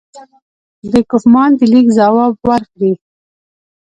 د 0.91 0.93
کوفمان 1.09 1.51
د 1.59 1.61
لیک 1.73 1.87
ځواب 1.97 2.33
ورکړي. 2.49 2.93